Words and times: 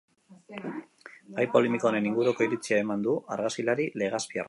Gai 1.35 1.45
polemiko 1.57 1.91
honen 1.91 2.09
inguruko 2.13 2.49
iritzia 2.49 2.83
eman 2.87 3.07
du 3.09 3.15
argazkilari 3.37 3.91
legazpiarrak. 4.05 4.39